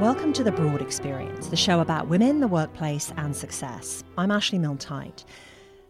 [0.00, 4.02] Welcome to The Broad Experience, the show about women, the workplace, and success.
[4.18, 5.24] I'm Ashley Milne-Tyte.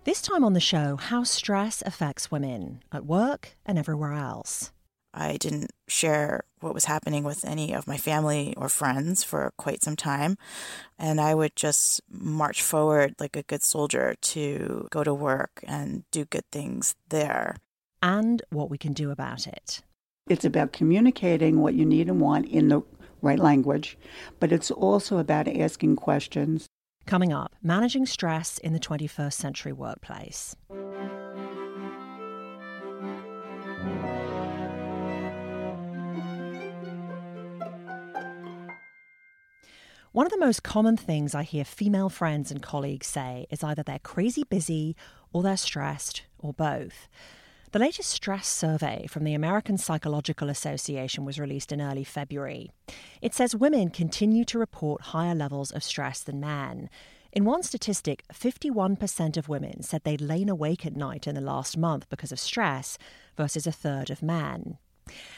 [0.05, 4.73] This time on the show, how stress affects women at work and everywhere else.
[5.15, 9.83] I didn't share what was happening with any of my family or friends for quite
[9.83, 10.37] some time.
[10.99, 16.05] And I would just march forward like a good soldier to go to work and
[16.11, 17.57] do good things there.
[18.03, 19.81] And what we can do about it.
[20.29, 22.83] It's about communicating what you need and want in the
[23.25, 23.99] right language,
[24.39, 26.67] but it's also about asking questions.
[27.07, 30.55] Coming up, managing stress in the 21st century workplace.
[40.13, 43.83] One of the most common things I hear female friends and colleagues say is either
[43.83, 44.95] they're crazy busy
[45.33, 47.09] or they're stressed or both.
[47.75, 52.71] The latest stress survey from the American Psychological Association was released in early February.
[53.21, 56.89] It says women continue to report higher levels of stress than men.
[57.33, 61.77] In one statistic, 51% of women said they'd lain awake at night in the last
[61.77, 62.97] month because of stress,
[63.37, 64.79] versus a third of men.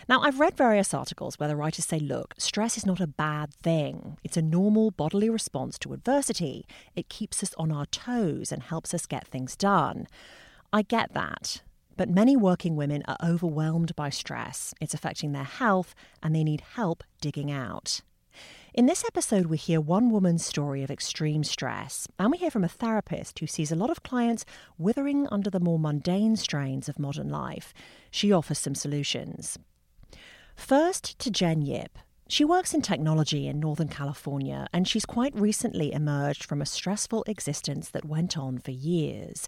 [0.07, 3.55] Now, I've read various articles where the writers say, look, stress is not a bad
[3.55, 4.19] thing.
[4.23, 6.67] It's a normal bodily response to adversity.
[6.95, 10.07] It keeps us on our toes and helps us get things done.
[10.71, 11.63] I get that.
[11.97, 14.75] But many working women are overwhelmed by stress.
[14.81, 18.03] It's affecting their health, and they need help digging out.
[18.75, 22.65] In this episode, we hear one woman's story of extreme stress, and we hear from
[22.65, 24.45] a therapist who sees a lot of clients
[24.77, 27.73] withering under the more mundane strains of modern life.
[28.11, 29.59] She offers some solutions.
[30.55, 31.99] First to Jen Yip.
[32.29, 37.23] She works in technology in Northern California, and she's quite recently emerged from a stressful
[37.29, 39.47] existence that went on for years.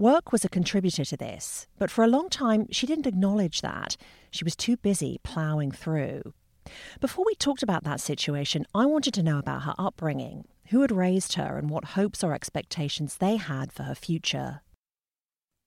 [0.00, 3.98] Work was a contributor to this, but for a long time she didn't acknowledge that.
[4.30, 6.22] She was too busy ploughing through.
[7.02, 10.90] Before we talked about that situation, I wanted to know about her upbringing, who had
[10.90, 14.62] raised her, and what hopes or expectations they had for her future.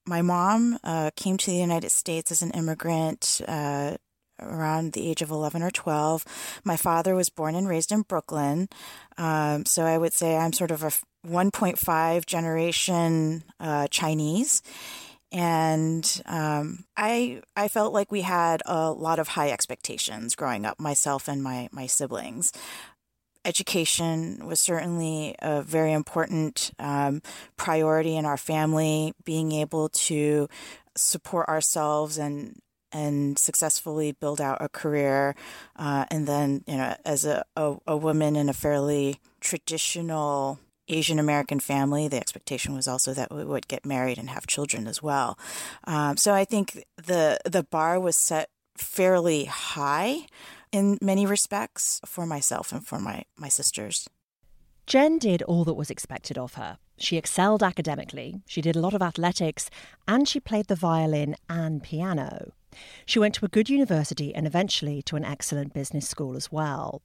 [0.08, 3.98] My mom uh, came to the United States as an immigrant uh,
[4.40, 6.26] around the age of 11 or 12.
[6.64, 8.70] My father was born and raised in Brooklyn.
[9.18, 10.92] Um, so I would say I'm sort of a
[11.28, 14.62] 1.5 generation uh, Chinese.
[15.32, 20.80] And um, I I felt like we had a lot of high expectations growing up,
[20.80, 22.54] myself and my my siblings.
[23.44, 27.24] Education was certainly a very important um,
[27.58, 29.14] priority in our family.
[29.26, 30.48] Being able to
[30.96, 32.62] support ourselves and
[32.94, 35.36] and successfully build out a career.
[35.76, 41.20] Uh, and then, you know, as a, a, a woman in a fairly traditional Asian
[41.20, 45.02] American family, the expectation was also that we would get married and have children as
[45.02, 45.38] well.
[45.86, 50.28] Um, so I think the the bar was set fairly high
[50.72, 54.10] in many respects for myself and for my, my sisters.
[54.88, 56.78] Jen did all that was expected of her.
[56.98, 59.70] She excelled academically, she did a lot of athletics,
[60.08, 62.52] and she played the violin and piano.
[63.06, 67.02] She went to a good university and eventually to an excellent business school as well.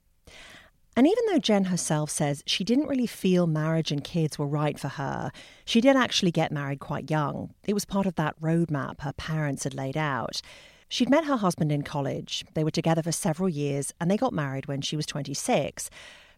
[0.99, 4.77] And even though Jen herself says she didn't really feel marriage and kids were right
[4.79, 5.31] for her,
[5.65, 7.55] she did actually get married quite young.
[7.69, 10.43] It was part of that roadmap her parents had laid out.
[10.89, 12.45] She'd met her husband in college.
[12.55, 15.89] They were together for several years and they got married when she was 26.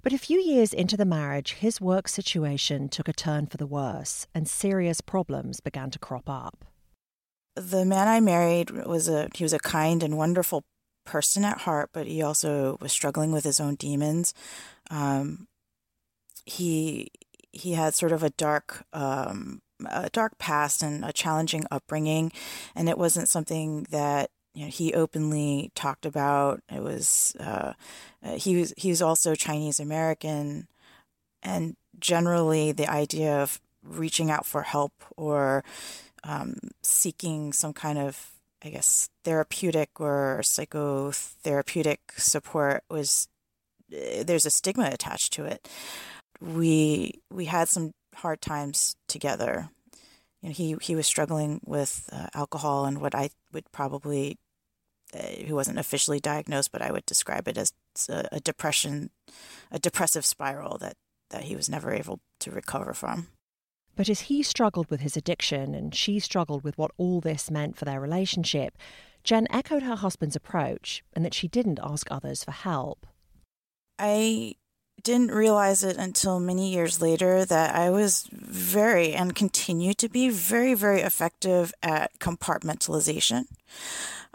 [0.03, 3.67] But a few years into the marriage, his work situation took a turn for the
[3.67, 6.67] worse and serious problems began to crop up
[7.61, 10.65] the man I married was a he was a kind and wonderful
[11.05, 14.35] person at heart, but he also was struggling with his own demons.
[14.91, 15.47] Um,
[16.45, 17.09] he
[17.53, 22.33] he had sort of a dark um, a dark past and a challenging upbringing,
[22.75, 26.63] and it wasn't something that you know he openly talked about.
[26.73, 27.75] It was uh,
[28.25, 30.69] uh he was he was also Chinese American,
[31.43, 35.65] and generally the idea of reaching out for help or
[36.25, 38.31] um, seeking some kind of,
[38.65, 43.29] I guess, therapeutic or psychotherapeutic support was
[43.93, 45.69] eh, there's a stigma attached to it.
[46.41, 49.71] We we had some hard times together.
[50.43, 54.39] You know, he he was struggling with uh, alcohol and what I would probably
[55.13, 57.73] he wasn't officially diagnosed, but I would describe it as
[58.09, 59.11] a, a depression,
[59.71, 60.97] a depressive spiral that
[61.31, 63.29] that he was never able to recover from.
[64.01, 67.77] But as he struggled with his addiction and she struggled with what all this meant
[67.77, 68.79] for their relationship,
[69.25, 73.07] Jen echoed her husband's approach and that she didn't ask others for help.
[73.99, 74.55] I
[75.03, 80.31] didn't realize it until many years later that I was very and continue to be
[80.31, 83.49] very, very effective at compartmentalization.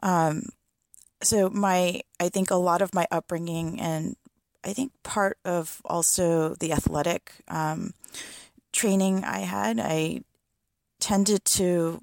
[0.03, 0.49] Um,
[1.23, 4.15] so my, I think a lot of my upbringing and
[4.63, 7.93] I think part of also the athletic um,
[8.75, 10.21] training I had, I
[10.99, 12.01] tended to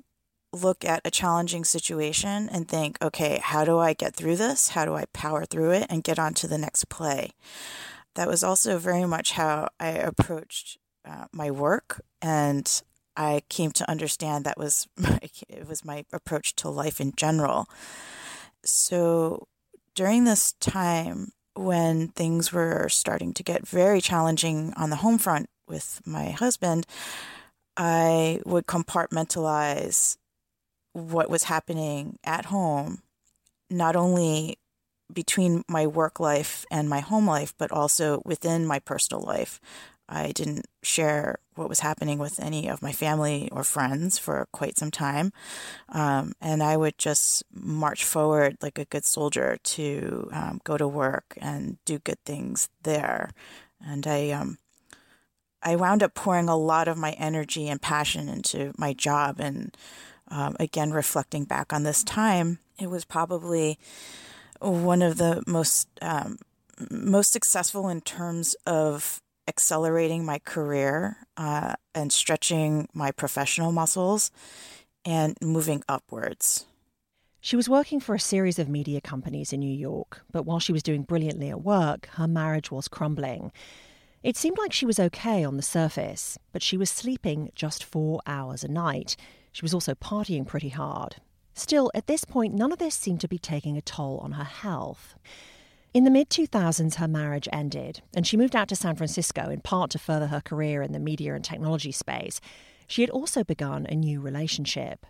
[0.52, 4.70] look at a challenging situation and think, okay, how do I get through this?
[4.70, 7.30] How do I power through it and get on to the next play?
[8.14, 10.78] That was also very much how I approached
[11.08, 12.82] uh, my work, and
[13.16, 17.66] I came to understand that was my, it was my approach to life in general.
[18.64, 19.48] So
[19.94, 25.48] during this time when things were starting to get very challenging on the home front
[25.66, 26.86] with my husband,
[27.76, 30.16] I would compartmentalize
[30.92, 33.02] what was happening at home,
[33.70, 34.58] not only
[35.12, 39.60] between my work life and my home life, but also within my personal life.
[40.08, 44.76] I didn't share what was happening with any of my family or friends for quite
[44.76, 45.32] some time.
[45.88, 50.88] Um, and I would just march forward like a good soldier to um, go to
[50.88, 53.30] work and do good things there.
[53.84, 54.58] And I, um,
[55.62, 59.38] I wound up pouring a lot of my energy and passion into my job.
[59.38, 59.76] And
[60.28, 63.78] um, again, reflecting back on this time, it was probably
[64.60, 66.38] one of the most um,
[66.90, 74.30] most successful in terms of accelerating my career uh, and stretching my professional muscles
[75.04, 76.66] and moving upwards.
[77.40, 80.72] She was working for a series of media companies in New York, but while she
[80.72, 83.50] was doing brilliantly at work, her marriage was crumbling.
[84.22, 88.20] It seemed like she was okay on the surface, but she was sleeping just four
[88.26, 89.16] hours a night.
[89.50, 91.16] She was also partying pretty hard.
[91.54, 94.44] Still, at this point, none of this seemed to be taking a toll on her
[94.44, 95.16] health.
[95.92, 99.60] In the mid 2000s, her marriage ended, and she moved out to San Francisco in
[99.60, 102.40] part to further her career in the media and technology space.
[102.86, 105.04] She had also begun a new relationship.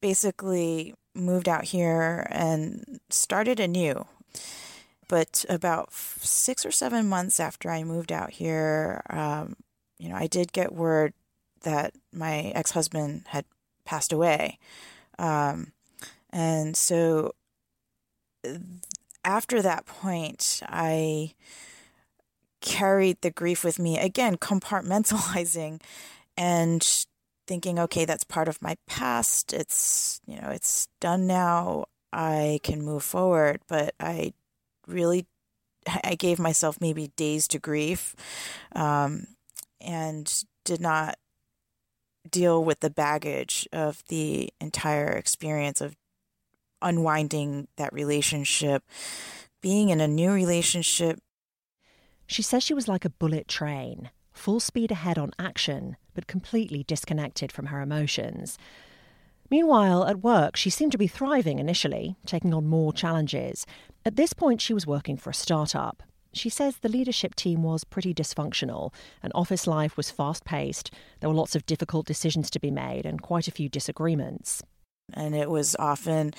[0.00, 4.06] Basically, moved out here and started anew.
[5.08, 9.56] But about six or seven months after I moved out here, um,
[9.98, 11.14] you know, I did get word
[11.62, 13.44] that my ex husband had
[13.84, 14.58] passed away.
[15.18, 15.72] Um,
[16.30, 17.34] and so
[19.24, 21.34] after that point, I
[22.60, 25.80] carried the grief with me again, compartmentalizing
[26.36, 27.06] and
[27.46, 29.52] thinking, okay, that's part of my past.
[29.52, 31.86] It's, you know, it's done now.
[32.12, 33.60] I can move forward.
[33.68, 34.32] But I
[34.86, 35.26] really,
[36.04, 38.14] I gave myself maybe days to grief
[38.74, 39.26] um,
[39.80, 40.32] and
[40.64, 41.16] did not
[42.30, 45.96] deal with the baggage of the entire experience of
[46.82, 48.82] unwinding that relationship,
[49.60, 51.20] being in a new relationship.
[52.26, 56.82] She says she was like a bullet train, full speed ahead on action, but completely
[56.82, 58.58] disconnected from her emotions.
[59.50, 63.66] Meanwhile, at work, she seemed to be thriving initially, taking on more challenges.
[64.04, 66.02] At this point, she was working for a startup.
[66.32, 70.90] She says the leadership team was pretty dysfunctional, and office life was fast paced.
[71.20, 74.62] There were lots of difficult decisions to be made and quite a few disagreements
[75.14, 76.32] and it was often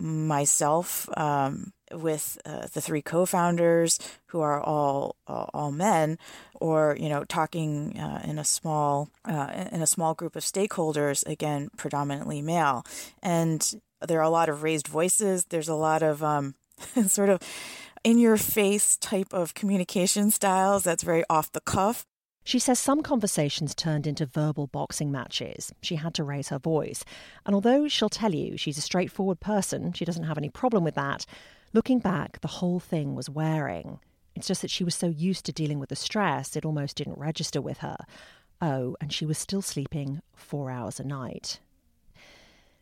[0.00, 6.18] myself um, with uh, the three co-founders who are all all men,
[6.60, 11.26] or you know, talking uh, in a small uh, in a small group of stakeholders,
[11.26, 12.84] again, predominantly male,
[13.22, 13.74] and
[14.06, 15.46] there are a lot of raised voices.
[15.46, 16.54] There's a lot of um,
[17.06, 17.40] sort of
[18.02, 22.06] in your face type of communication styles that's very off the cuff.
[22.50, 25.72] She says some conversations turned into verbal boxing matches.
[25.82, 27.04] She had to raise her voice.
[27.46, 30.96] And although she'll tell you she's a straightforward person, she doesn't have any problem with
[30.96, 31.26] that,
[31.72, 34.00] looking back, the whole thing was wearing.
[34.34, 37.18] It's just that she was so used to dealing with the stress, it almost didn't
[37.18, 37.98] register with her.
[38.60, 41.60] Oh, and she was still sleeping four hours a night.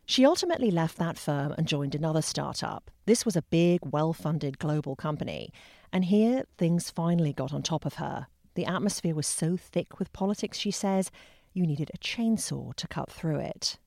[0.07, 2.91] She ultimately left that firm and joined another startup.
[3.05, 5.53] This was a big, well funded global company.
[5.93, 8.29] And here, things finally got on top of her.
[8.59, 11.13] The atmosphere was so thick with politics, she says,
[11.53, 13.79] you needed a chainsaw to cut through it.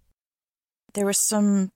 [0.93, 1.73] There was some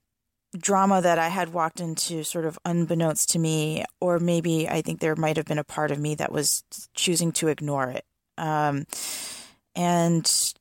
[0.58, 5.02] drama that I had walked into sort of unbeknownst to me, or maybe I think
[5.02, 8.06] there might have been a part of me that was choosing to ignore it.
[8.38, 8.86] Um,
[9.76, 10.54] and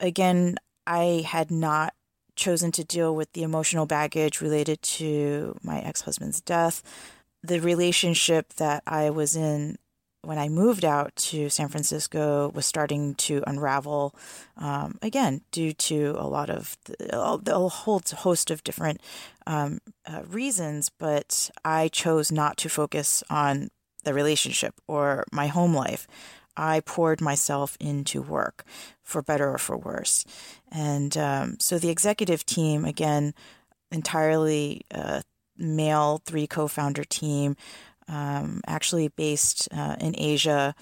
[0.00, 0.56] again,
[0.88, 1.94] I had not
[2.34, 6.82] chosen to deal with the emotional baggage related to my ex husband's death.
[7.44, 9.76] The relationship that I was in
[10.22, 14.14] when I moved out to San Francisco was starting to unravel
[14.56, 19.00] um, again due to a lot of the, whole host of different
[19.46, 20.90] um, uh, reasons.
[20.90, 23.70] But I chose not to focus on
[24.04, 26.06] the relationship or my home life.
[26.56, 28.64] I poured myself into work
[29.02, 30.24] for better or for worse.
[30.70, 33.34] And um, so the executive team, again,
[33.90, 35.22] entirely uh,
[35.56, 37.56] male, three co founder team,
[38.10, 40.74] um, actually based uh, in Asia.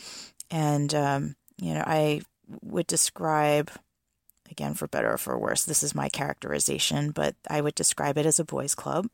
[0.50, 2.22] And, um, you know, I
[2.62, 3.70] would describe,
[4.50, 8.26] again, for better or for worse, this is my characterization, but I would describe it
[8.26, 9.08] as a boys' club.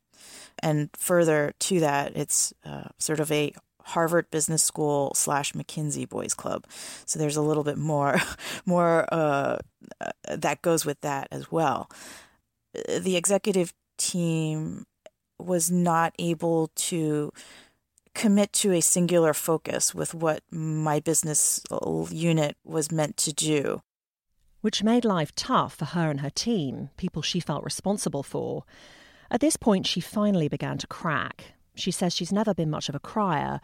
[0.60, 3.52] And further to that, it's uh, sort of a
[3.82, 6.66] Harvard Business School slash McKinsey Boys Club.
[7.04, 8.18] So there's a little bit more,
[8.64, 9.58] more uh,
[10.00, 11.90] uh, that goes with that as well.
[12.72, 14.86] The executive team
[15.38, 17.32] was not able to
[18.14, 23.80] commit to a singular focus with what my business uh, unit was meant to do.
[24.60, 28.64] Which made life tough for her and her team, people she felt responsible for.
[29.30, 31.54] At this point, she finally began to crack.
[31.74, 33.60] She says she's never been much of a crier,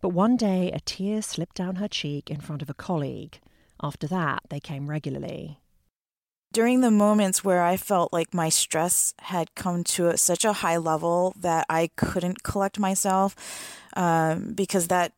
[0.00, 3.40] but one day a tear slipped down her cheek in front of a colleague.
[3.82, 5.60] After that, they came regularly
[6.54, 10.52] during the moments where I felt like my stress had come to a, such a
[10.52, 13.34] high level that I couldn't collect myself,
[13.96, 15.12] um, because that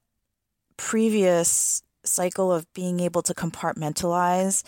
[0.78, 4.64] previous cycle of being able to compartmentalize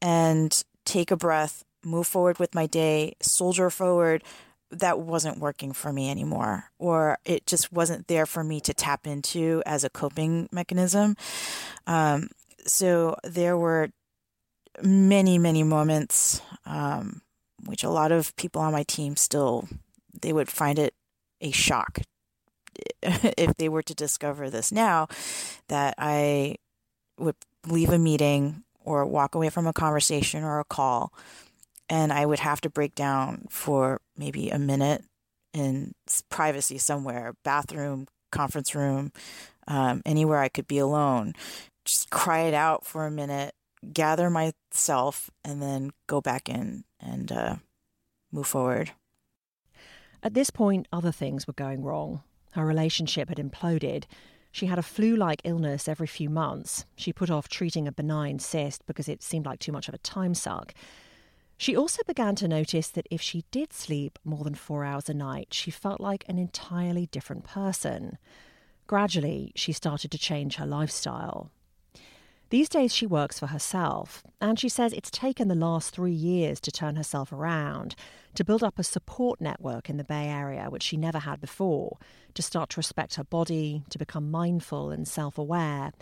[0.00, 4.22] and take a breath, move forward with my day, soldier forward,
[4.70, 9.06] that wasn't working for me anymore, or it just wasn't there for me to tap
[9.08, 11.16] into as a coping mechanism.
[11.86, 12.28] Um,
[12.64, 13.90] so there were
[14.82, 17.22] many, many moments, um,
[17.64, 19.68] which a lot of people on my team still
[20.20, 20.94] they would find it
[21.40, 22.00] a shock
[23.02, 25.08] if they were to discover this now
[25.68, 26.56] that I
[27.18, 27.36] would
[27.66, 31.12] leave a meeting or walk away from a conversation or a call
[31.88, 35.04] and I would have to break down for maybe a minute
[35.52, 35.92] in
[36.30, 39.12] privacy somewhere, bathroom, conference room,
[39.68, 41.34] um, anywhere I could be alone.
[41.84, 43.54] Just cry it out for a minute
[43.92, 47.56] gather myself, and then go back in and uh,
[48.30, 48.92] move forward.
[50.22, 52.22] At this point, other things were going wrong.
[52.52, 54.04] Her relationship had imploded.
[54.52, 56.84] She had a flu like illness every few months.
[56.94, 59.98] She put off treating a benign cyst because it seemed like too much of a
[59.98, 60.74] time suck.
[61.56, 65.14] She also began to notice that if she did sleep more than four hours a
[65.14, 68.18] night, she felt like an entirely different person.
[68.86, 71.50] Gradually, she started to change her lifestyle.
[72.52, 76.60] These days, she works for herself, and she says it's taken the last three years
[76.60, 77.94] to turn herself around,
[78.34, 81.96] to build up a support network in the Bay Area, which she never had before,
[82.34, 85.92] to start to respect her body, to become mindful and self aware,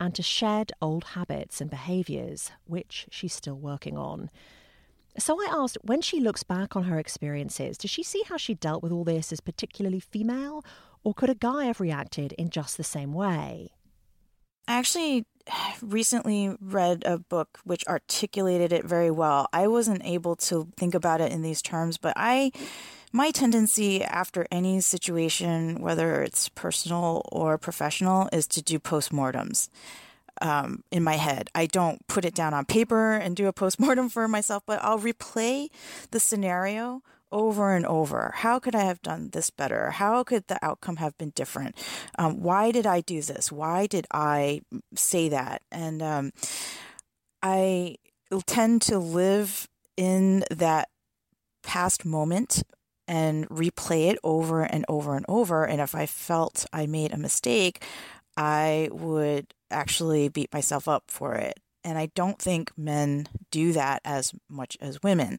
[0.00, 4.30] and to shed old habits and behaviours, which she's still working on.
[5.18, 8.54] So I asked, when she looks back on her experiences, does she see how she
[8.54, 10.64] dealt with all this as particularly female,
[11.04, 13.74] or could a guy have reacted in just the same way?
[14.66, 15.26] I actually
[15.82, 19.48] recently read a book which articulated it very well.
[19.52, 22.52] I wasn't able to think about it in these terms, but I
[23.12, 29.68] my tendency after any situation, whether it's personal or professional, is to do postmortems.
[30.42, 31.50] Um, in my head.
[31.54, 34.98] I don't put it down on paper and do a postmortem for myself, but I'll
[34.98, 35.68] replay
[36.12, 38.32] the scenario over and over.
[38.36, 39.92] How could I have done this better?
[39.92, 41.76] How could the outcome have been different?
[42.18, 43.52] Um, why did I do this?
[43.52, 44.62] Why did I
[44.94, 45.62] say that?
[45.70, 46.32] And um,
[47.42, 47.96] I
[48.46, 50.88] tend to live in that
[51.62, 52.62] past moment
[53.06, 55.64] and replay it over and over and over.
[55.64, 57.84] And if I felt I made a mistake,
[58.36, 61.58] I would actually beat myself up for it.
[61.82, 65.38] And I don't think men do that as much as women.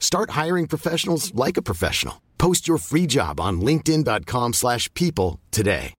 [0.00, 2.22] Start hiring professionals like a professional.
[2.38, 5.94] Post your free job on linkedin.com slash people today.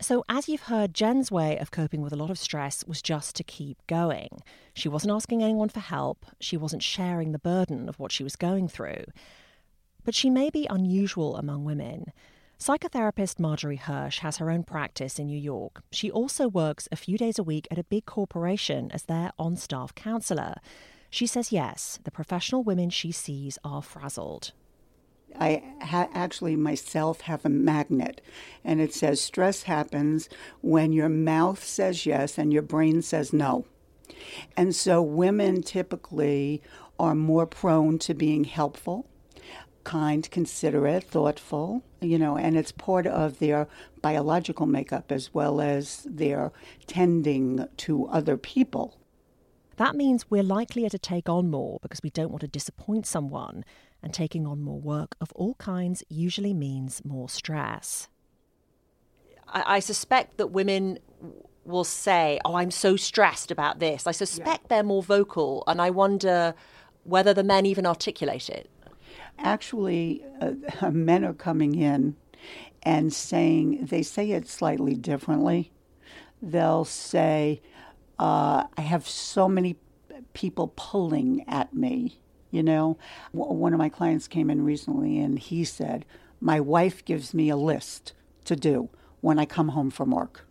[0.00, 3.36] So, as you've heard, Jen's way of coping with a lot of stress was just
[3.36, 4.42] to keep going.
[4.74, 8.36] She wasn't asking anyone for help, she wasn't sharing the burden of what she was
[8.36, 9.04] going through.
[10.04, 12.12] But she may be unusual among women.
[12.58, 15.82] Psychotherapist Marjorie Hirsch has her own practice in New York.
[15.90, 19.56] She also works a few days a week at a big corporation as their on
[19.56, 20.54] staff counselor.
[21.10, 24.52] She says yes, the professional women she sees are frazzled.
[25.38, 28.20] I ha- actually myself have a magnet,
[28.64, 30.28] and it says stress happens
[30.60, 33.66] when your mouth says yes and your brain says no.
[34.56, 36.62] And so women typically
[36.98, 39.06] are more prone to being helpful,
[39.84, 43.68] kind, considerate, thoughtful, you know, and it's part of their
[44.02, 46.52] biological makeup as well as their
[46.86, 48.98] tending to other people.
[49.76, 53.64] That means we're likelier to take on more because we don't want to disappoint someone
[54.02, 58.08] and taking on more work of all kinds usually means more stress.
[59.48, 60.98] I, I suspect that women
[61.64, 64.06] will say, Oh, I'm so stressed about this.
[64.06, 64.68] I suspect yeah.
[64.68, 66.54] they're more vocal, and I wonder
[67.04, 68.70] whether the men even articulate it.
[69.38, 72.16] Actually, uh, men are coming in
[72.82, 75.72] and saying, they say it slightly differently.
[76.42, 77.62] They'll say,
[78.18, 79.76] uh, I have so many
[80.34, 82.18] people pulling at me
[82.54, 82.96] you know,
[83.32, 86.06] one of my clients came in recently and he said,
[86.40, 88.12] My wife gives me a list
[88.44, 90.46] to do when I come home from work.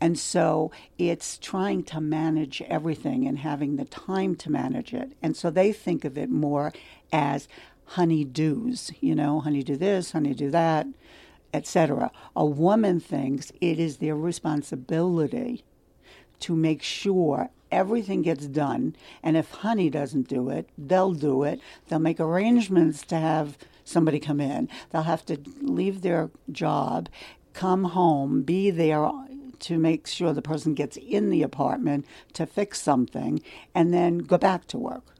[0.00, 5.14] And so it's trying to manage everything and having the time to manage it.
[5.20, 6.72] And so they think of it more
[7.12, 7.48] as
[7.92, 10.86] honey do's, you know, honey do this, honey do that,
[11.52, 12.10] etc.
[12.34, 15.64] A woman thinks it is their responsibility
[16.40, 18.94] to make sure everything gets done.
[19.22, 21.60] And if Honey doesn't do it, they'll do it.
[21.88, 24.68] They'll make arrangements to have somebody come in.
[24.90, 27.08] They'll have to leave their job,
[27.52, 29.10] come home, be there
[29.60, 33.40] to make sure the person gets in the apartment to fix something,
[33.74, 35.11] and then go back to work.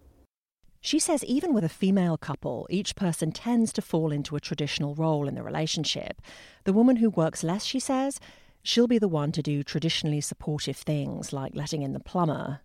[0.85, 4.97] She says even with a female couple, each person tends to fall into a traditional
[4.97, 6.21] role in the relationship.
[6.65, 8.19] The woman who works less, she says,
[8.65, 12.61] she'll be the one to do traditionally supportive things like letting in the plumber.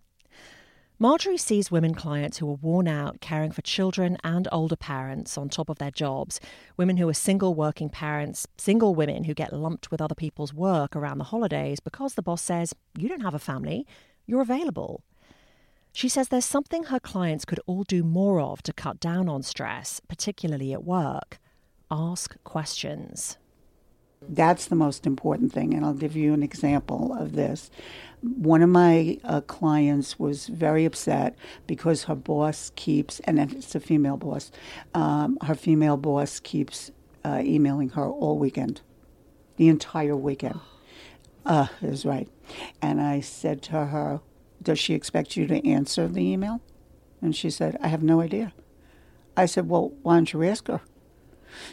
[0.98, 5.48] Marjorie sees women clients who are worn out caring for children and older parents on
[5.48, 6.40] top of their jobs,
[6.76, 10.96] women who are single working parents, single women who get lumped with other people's work
[10.96, 13.86] around the holidays because the boss says, You don't have a family,
[14.26, 15.04] you're available.
[15.98, 19.42] She says there's something her clients could all do more of to cut down on
[19.42, 21.40] stress, particularly at work.
[21.90, 23.40] Ask questions.
[24.22, 27.72] That's the most important thing, and I'll give you an example of this.
[28.22, 33.80] One of my uh, clients was very upset because her boss keeps, and it's a
[33.80, 34.52] female boss,
[34.94, 36.92] um, her female boss keeps
[37.26, 38.82] uh, emailing her all weekend,
[39.56, 40.60] the entire weekend.
[41.44, 42.28] Uh, is right.
[42.84, 44.20] And I said to her,
[44.68, 46.60] Does she expect you to answer the email?
[47.22, 48.52] And she said, I have no idea.
[49.38, 50.82] I said, Well, why don't you ask her?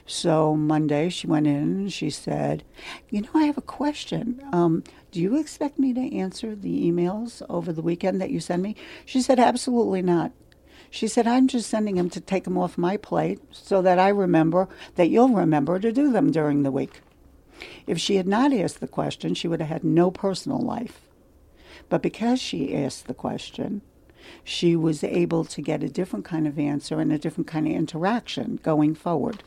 [0.06, 2.62] So Monday she went in and she said,
[3.10, 4.40] You know, I have a question.
[4.52, 8.62] Um, do you expect me to answer the emails over the weekend that you send
[8.62, 8.76] me?
[9.04, 10.30] She said, Absolutely not.
[10.88, 14.10] She said, I'm just sending them to take them off my plate so that I
[14.10, 17.00] remember that you'll remember to do them during the week.
[17.88, 21.00] If she had not asked the question, she would have had no personal life.
[21.94, 23.80] But because she asked the question,
[24.42, 27.72] she was able to get a different kind of answer and a different kind of
[27.72, 29.44] interaction going forward.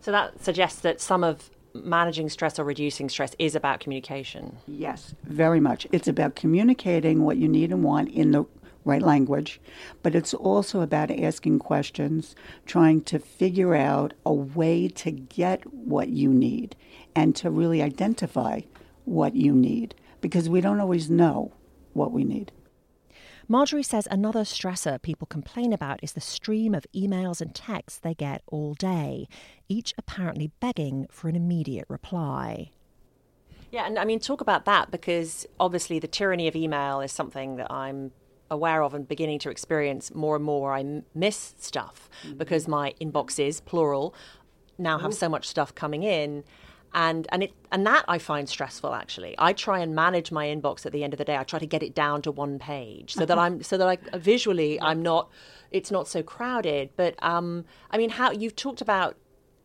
[0.00, 4.56] So that suggests that some of managing stress or reducing stress is about communication.
[4.66, 5.86] Yes, very much.
[5.92, 8.46] It's about communicating what you need and want in the
[8.86, 9.60] right language,
[10.02, 16.08] but it's also about asking questions, trying to figure out a way to get what
[16.08, 16.76] you need
[17.14, 18.62] and to really identify
[19.04, 21.52] what you need because we don't always know
[21.94, 22.52] what we need.
[23.46, 28.14] Marjorie says another stressor people complain about is the stream of emails and texts they
[28.14, 29.28] get all day,
[29.68, 32.70] each apparently begging for an immediate reply.
[33.70, 37.56] Yeah, and I mean, talk about that because obviously the tyranny of email is something
[37.56, 38.12] that I'm
[38.50, 40.72] aware of and beginning to experience more and more.
[40.72, 42.38] I miss stuff mm-hmm.
[42.38, 44.14] because my inboxes, plural,
[44.78, 46.44] now have so much stuff coming in
[46.94, 49.34] and and it and that I find stressful actually.
[49.38, 51.36] I try and manage my inbox at the end of the day.
[51.36, 54.18] I try to get it down to one page so that I'm so that I
[54.18, 55.30] visually I'm not
[55.70, 56.90] it's not so crowded.
[56.96, 59.16] But um, I mean, how you've talked about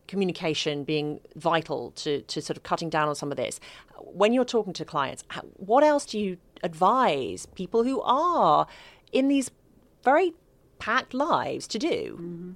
[0.08, 3.60] communication being vital to to sort of cutting down on some of this.
[3.98, 8.66] When you're talking to clients, what else do you advise people who are
[9.12, 9.50] in these
[10.02, 10.34] very
[10.80, 12.18] packed lives to do?
[12.20, 12.50] Mm-hmm.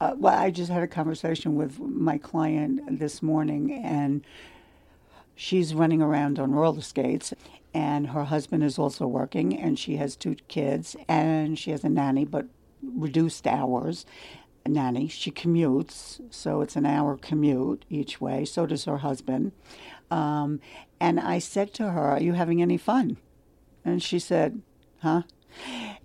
[0.00, 4.24] Uh, well, I just had a conversation with my client this morning, and
[5.34, 7.34] she's running around on roller skates
[7.74, 11.88] and her husband is also working and she has two kids and she has a
[11.88, 12.46] nanny but
[12.82, 14.04] reduced hours.
[14.66, 18.44] Nanny she commutes so it's an hour commute each way.
[18.44, 19.52] So does her husband.
[20.10, 20.60] Um,
[21.00, 23.16] and i said to her are you having any fun?
[23.84, 24.60] And she said
[24.98, 25.22] huh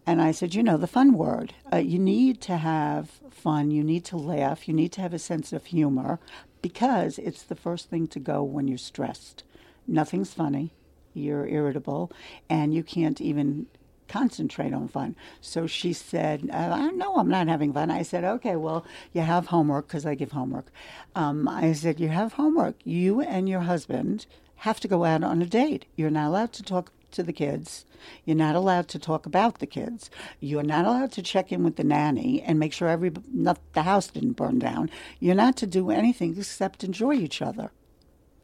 [0.08, 1.54] and I said, you know, the fun word.
[1.72, 3.70] Uh, you need to have fun.
[3.70, 4.68] You need to laugh.
[4.68, 6.20] You need to have a sense of humor
[6.62, 9.44] because it's the first thing to go when you're stressed.
[9.86, 10.74] Nothing's funny
[11.18, 12.12] you're irritable,
[12.50, 13.68] and you can't even
[14.08, 15.16] concentrate on fun.
[15.42, 17.92] So she said, uh, No, I'm not having fun.
[17.92, 20.68] I said, Okay, well, you have homework because I give homework.
[21.16, 22.76] Um, I said, You have homework.
[22.84, 24.26] You and your husband
[24.62, 25.86] have to go out on a date.
[25.96, 27.86] You're not allowed to talk to the kids.
[28.26, 30.10] You're not allowed to talk about the kids.
[30.40, 33.84] You're not allowed to check in with the nanny and make sure every not, the
[33.84, 34.90] house didn't burn down.
[35.20, 37.72] You're not to do anything except enjoy each other.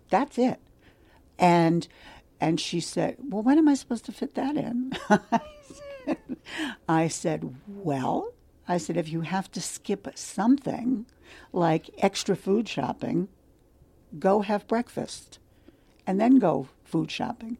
[0.09, 0.59] That's it.
[1.37, 1.87] And
[2.43, 4.91] and she said, Well, when am I supposed to fit that in?
[6.89, 8.33] I, said, Well,
[8.67, 11.05] I said, if you have to skip something
[11.53, 13.29] like extra food shopping,
[14.19, 15.39] go have breakfast
[16.05, 17.57] and then go food shopping.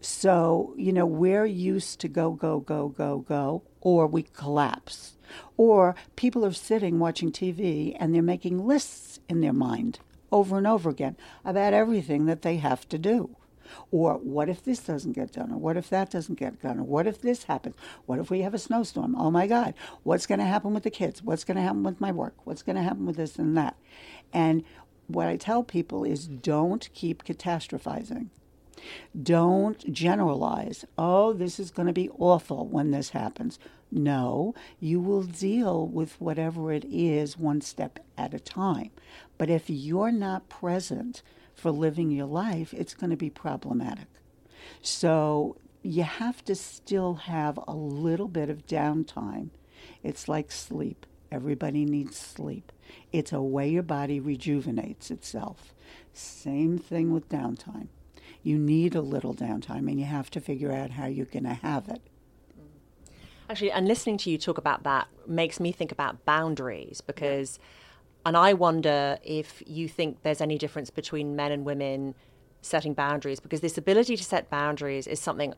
[0.00, 5.16] So, you know, we're used to go, go, go, go, go, or we collapse.
[5.56, 10.00] Or people are sitting watching TV and they're making lists in their mind
[10.32, 13.36] over and over again about everything that they have to do.
[13.90, 15.52] Or what if this doesn't get done?
[15.52, 16.80] Or what if that doesn't get done?
[16.80, 17.76] Or what if this happens?
[18.06, 19.14] What if we have a snowstorm?
[19.16, 21.22] Oh my God, what's going to happen with the kids?
[21.22, 22.34] What's going to happen with my work?
[22.44, 23.76] What's going to happen with this and that?
[24.32, 24.64] And
[25.06, 28.28] what I tell people is don't keep catastrophizing.
[29.20, 33.58] Don't generalize, oh, this is going to be awful when this happens.
[33.90, 38.90] No, you will deal with whatever it is one step at a time.
[39.36, 41.22] But if you're not present,
[41.60, 44.06] for living your life, it's going to be problematic.
[44.82, 49.50] So you have to still have a little bit of downtime.
[50.02, 51.06] It's like sleep.
[51.30, 52.72] Everybody needs sleep.
[53.12, 55.74] It's a way your body rejuvenates itself.
[56.12, 57.88] Same thing with downtime.
[58.42, 61.54] You need a little downtime and you have to figure out how you're going to
[61.54, 62.00] have it.
[63.48, 67.58] Actually, and listening to you talk about that makes me think about boundaries because.
[68.26, 72.14] And I wonder if you think there's any difference between men and women
[72.60, 75.54] setting boundaries, because this ability to set boundaries is something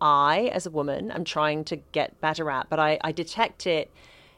[0.00, 2.68] I, as a woman, am trying to get better at.
[2.68, 3.92] But I, I detect it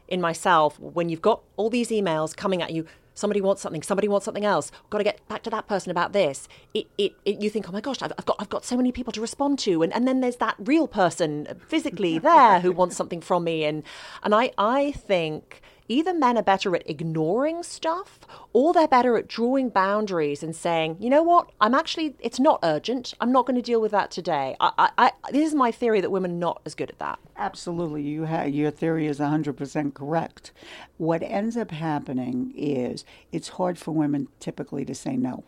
[0.07, 4.09] in myself when you've got all these emails coming at you somebody wants something somebody
[4.09, 4.71] wants something else.
[4.91, 6.49] Got to get back to that person about this.
[6.75, 8.93] It, it, it you think oh my gosh I've, I've, got i've got so many
[8.93, 9.83] people to respond to.
[9.83, 13.65] And, and then there's that real person physically there who wants something from me.
[13.65, 13.83] And
[14.23, 18.21] and i i think either men are better at ignoring stuff
[18.53, 22.61] or they're better at drawing boundaries and saying, you know what, I'm actually, it's not
[22.63, 23.13] urgent.
[23.21, 24.57] I'm not going to deal with that today.
[24.59, 27.19] I, I, I, this is my theory that women are not as good at that.
[27.37, 28.03] Absolutely.
[28.03, 30.53] You have, your theory is 100% correct.
[30.97, 35.45] What ends up happening is it's hard for women typically to say no.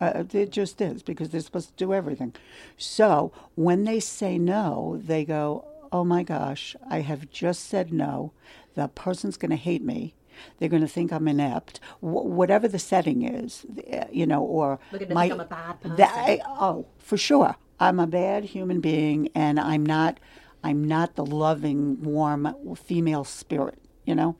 [0.00, 2.34] Uh, it just is because they're supposed to do everything.
[2.76, 8.32] So when they say no, they go, oh my gosh, I have just said no
[8.74, 10.14] the person's going to hate me.
[10.58, 14.80] They're going to think I'm inept, Wh- whatever the setting is, uh, you know, or
[15.10, 15.96] my, think I'm a bad person.
[15.96, 20.18] That, oh, for sure, I'm a bad human being, and I'm not,
[20.64, 24.36] I'm not the loving, warm female spirit, you know.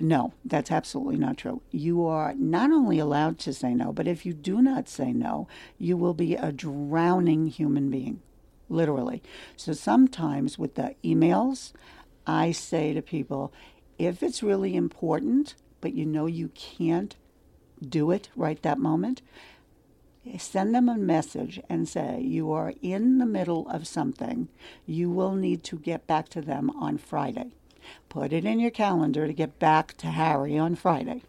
[0.00, 1.60] No, that's absolutely not true.
[1.70, 5.46] You are not only allowed to say no, but if you do not say no,
[5.78, 8.22] you will be a drowning human being,
[8.70, 9.22] literally.
[9.56, 11.72] So sometimes with the emails,
[12.26, 13.52] I say to people,
[13.98, 17.16] if it's really important, but you know you can't
[17.86, 19.22] do it right that moment,
[20.38, 24.48] send them a message and say, You are in the middle of something.
[24.86, 27.52] You will need to get back to them on Friday.
[28.08, 31.22] Put it in your calendar to get back to Harry on Friday.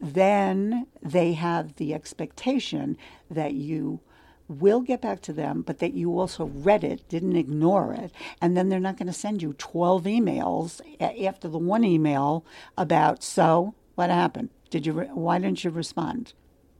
[0.00, 2.96] Then they have the expectation
[3.30, 4.00] that you
[4.50, 8.56] will get back to them, but that you also read it, didn't ignore it, and
[8.56, 10.80] then they're not going to send you 12 emails
[11.24, 12.44] after the one email
[12.76, 14.50] about, so what happened?
[14.70, 16.32] Did you, re- why didn't you respond?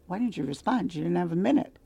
[0.06, 0.94] Why didn't you respond?
[0.94, 1.76] You didn't have a minute.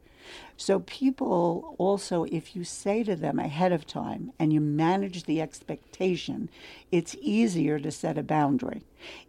[0.57, 5.41] So, people also, if you say to them ahead of time and you manage the
[5.41, 6.49] expectation,
[6.91, 8.83] it's easier to set a boundary.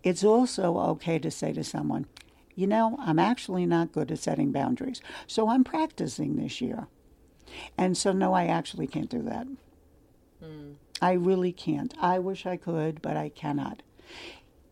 [0.04, 2.06] It's also okay to say to someone,
[2.56, 5.02] you know, I'm actually not good at setting boundaries.
[5.28, 6.88] So I'm practicing this year.
[7.78, 9.48] And so, no, I actually can't do that.
[10.44, 10.76] Mm.
[11.02, 11.94] I really can't.
[12.00, 13.84] I wish I could, but I cannot.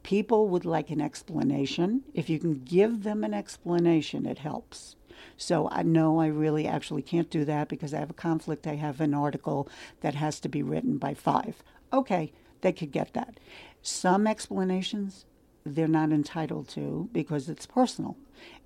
[0.02, 2.04] People would like an explanation.
[2.14, 4.96] If you can give them an explanation, it helps.
[5.38, 8.68] So I know I really actually can't do that because I have a conflict.
[8.68, 9.70] I have an article
[10.02, 11.64] that has to be written by five.
[11.92, 13.40] Okay, they could get that.
[13.82, 15.26] Some explanations
[15.66, 18.18] they're not entitled to because it's personal.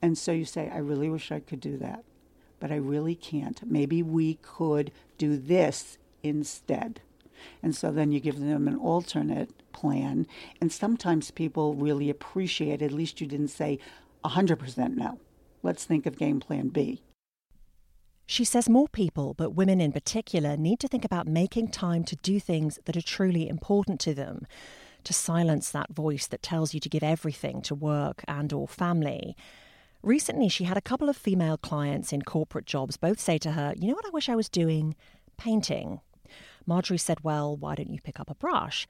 [0.02, 2.04] And so you say, I really wish I could do that,
[2.60, 3.62] but I really can't.
[3.70, 7.02] Maybe we could do this instead.
[7.62, 10.26] And so then you give them an alternate plan.
[10.60, 13.80] And sometimes people really appreciate, at least you didn't say
[14.26, 15.20] 100% no.
[15.64, 17.02] Let's think of game plan B.
[18.26, 22.16] She says more people, but women in particular, need to think about making time to
[22.18, 24.46] do things that are truly important to them,
[25.08, 29.36] to silence that voice that tells you to give everything to work and or family.
[30.04, 33.74] Recently, she had a couple of female clients in corporate jobs both say to her,
[33.78, 34.96] "You know what I wish I was doing?
[35.38, 36.02] Painting."
[36.65, 38.88] Marjorie said, "Well, why don't you pick up a brush?"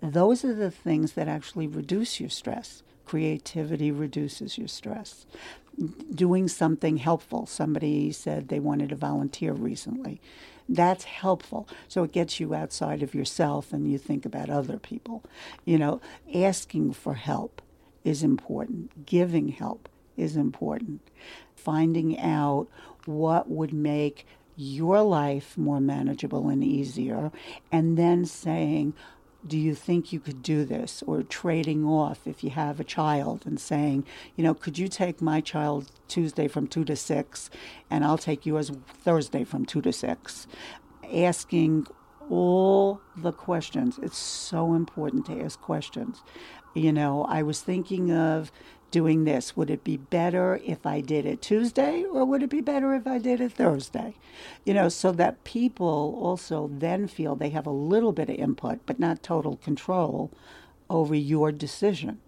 [0.00, 2.82] Those are the things that actually reduce your stress.
[3.04, 5.26] Creativity reduces your stress.
[6.14, 7.46] Doing something helpful.
[7.46, 10.20] Somebody said they wanted to volunteer recently.
[10.72, 11.68] That's helpful.
[11.86, 15.22] So it gets you outside of yourself and you think about other people.
[15.66, 16.00] You know,
[16.34, 17.60] asking for help
[18.04, 21.02] is important, giving help is important.
[21.54, 22.68] Finding out
[23.04, 27.30] what would make your life more manageable and easier,
[27.70, 28.94] and then saying,
[29.46, 31.02] do you think you could do this?
[31.06, 34.04] Or trading off if you have a child and saying,
[34.36, 37.50] you know, could you take my child Tuesday from 2 to 6
[37.90, 40.46] and I'll take yours Thursday from 2 to 6?
[41.12, 41.86] Asking
[42.30, 43.98] all the questions.
[44.02, 46.22] It's so important to ask questions.
[46.74, 48.50] You know, I was thinking of
[48.92, 49.56] doing this.
[49.56, 53.08] Would it be better if I did it Tuesday or would it be better if
[53.08, 54.14] I did it Thursday?
[54.64, 58.80] You know, so that people also then feel they have a little bit of input,
[58.86, 60.30] but not total control
[60.88, 62.20] over your decision.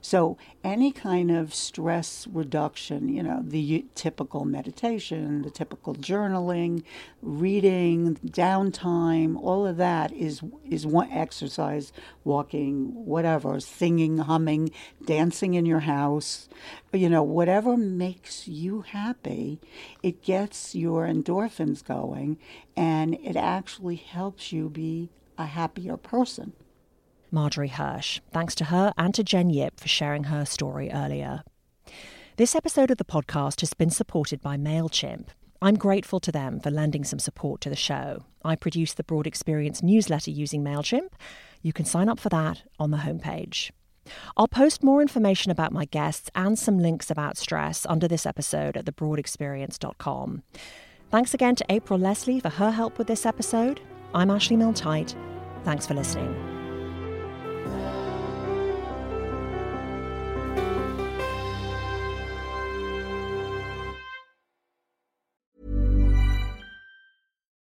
[0.00, 6.82] So, any kind of stress reduction, you know, the typical meditation, the typical journaling,
[7.22, 11.92] reading, downtime, all of that is is one exercise,
[12.24, 14.70] walking, whatever, singing, humming,
[15.04, 16.48] dancing in your house,
[16.92, 19.58] you know, whatever makes you happy,
[20.02, 22.38] it gets your endorphins going
[22.76, 26.52] and it actually helps you be a happier person.
[27.34, 28.20] Marjorie Hirsch.
[28.32, 31.42] Thanks to her and to Jen Yip for sharing her story earlier.
[32.36, 35.26] This episode of the podcast has been supported by MailChimp.
[35.60, 38.24] I'm grateful to them for lending some support to the show.
[38.44, 41.12] I produce the Broad Experience newsletter using MailChimp.
[41.62, 43.70] You can sign up for that on the homepage.
[44.36, 48.76] I'll post more information about my guests and some links about stress under this episode
[48.76, 50.42] at thebroadexperience.com.
[51.10, 53.80] Thanks again to April Leslie for her help with this episode.
[54.14, 54.74] I'm Ashley Milne
[55.64, 56.53] Thanks for listening.